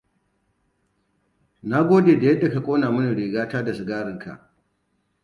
[1.69, 4.51] Nagode da yadda ka ƙona mini riga ta da sigarin ka.